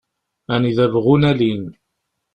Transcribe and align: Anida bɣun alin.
Anida 0.53 0.85
bɣun 0.93 1.23
alin. 1.29 1.63